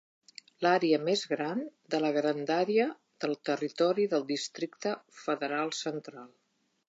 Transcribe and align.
L'àrea 0.65 0.99
més 1.07 1.25
gran, 1.33 1.59
de 1.95 1.99
la 2.05 2.09
grandària 2.15 2.87
del 3.25 3.37
territori 3.51 4.07
del 4.15 4.27
Districte 4.33 4.95
Federal 5.23 5.73
Central. 5.83 6.27